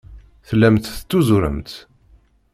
Tellamt 0.47 0.85
tettuzuremt. 0.95 1.71